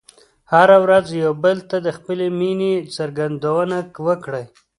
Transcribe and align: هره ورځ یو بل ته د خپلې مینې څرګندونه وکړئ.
هره 0.51 0.77
ورځ 0.83 1.05
یو 1.23 1.33
بل 1.43 1.57
ته 1.69 1.77
د 1.85 1.87
خپلې 1.97 2.25
مینې 2.39 2.73
څرګندونه 2.95 3.77
وکړئ. 4.07 4.45